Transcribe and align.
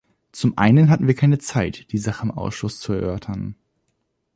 Zum 0.31 0.57
einen 0.57 0.89
hatten 0.89 1.05
wir 1.05 1.13
keine 1.13 1.37
Zeit, 1.37 1.91
die 1.91 1.99
Sache 1.99 2.23
im 2.23 2.31
Ausschuss 2.31 2.79
zu 2.79 2.91
erörtern. 2.91 3.55